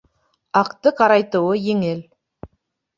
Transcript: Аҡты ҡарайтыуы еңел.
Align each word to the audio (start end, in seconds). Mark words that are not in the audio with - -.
Аҡты 0.61 0.95
ҡарайтыуы 1.03 1.63
еңел. 1.69 2.05